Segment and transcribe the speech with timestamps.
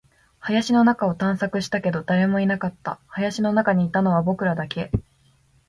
[0.39, 2.99] 林の中を探索したけど、誰もいなかった。
[3.05, 4.89] 林の中にいたのは僕らだけ。